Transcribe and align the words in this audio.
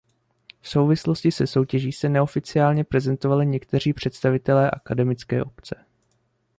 V 0.61 0.69
souvislosti 0.69 1.31
se 1.31 1.47
soutěží 1.47 1.91
se 1.91 2.09
neoficiálně 2.09 2.83
prezentovali 2.83 3.45
někteří 3.47 3.93
představitelé 3.93 4.71
akademické 4.71 5.43
obce. 5.43 5.75